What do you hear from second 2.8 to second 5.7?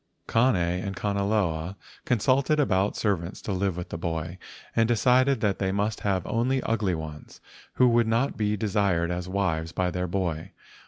servants to live with the boy, and decided that